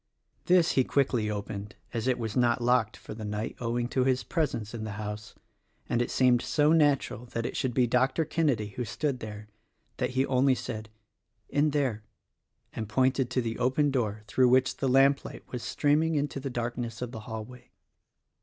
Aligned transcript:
This 0.45 0.71
he 0.71 0.83
quickly 0.83 1.29
opened 1.29 1.75
(as 1.93 2.07
it 2.07 2.17
was 2.17 2.35
not 2.35 2.59
locked 2.59 2.97
for 2.97 3.13
the 3.13 3.23
night, 3.23 3.55
owing 3.59 3.87
to 3.89 4.03
his 4.03 4.23
presence 4.23 4.73
in 4.73 4.83
the 4.83 4.93
house), 4.93 5.35
and 5.87 6.01
it 6.01 6.09
seemed 6.09 6.41
so 6.41 6.71
natural 6.73 7.27
that 7.27 7.45
it 7.45 7.55
should 7.55 7.75
be 7.75 7.85
Dr. 7.85 8.25
Kenedy 8.25 8.69
who 8.69 8.83
stood 8.83 9.19
there 9.19 9.47
that 9.97 10.09
he 10.17 10.25
only 10.25 10.55
said 10.55 10.89
"In 11.49 11.69
there" 11.69 12.03
and 12.73 12.89
pointed 12.89 13.29
to 13.29 13.43
the 13.43 13.59
open 13.59 13.91
door 13.91 14.23
through 14.25 14.49
which 14.49 14.77
the 14.77 14.89
lamplight 14.89 15.43
was 15.51 15.61
streaming 15.61 16.15
into 16.15 16.39
the 16.39 16.49
dark 16.49 16.79
ness 16.79 17.03
of 17.03 17.11
the 17.11 17.19
hallway. 17.29 17.69